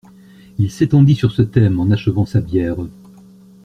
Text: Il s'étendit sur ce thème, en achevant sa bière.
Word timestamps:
Il 0.57 0.71
s'étendit 0.71 1.13
sur 1.13 1.31
ce 1.31 1.43
thème, 1.43 1.79
en 1.79 1.91
achevant 1.91 2.25
sa 2.25 2.41
bière. 2.41 2.77